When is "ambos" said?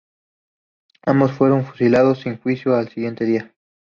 1.05-1.31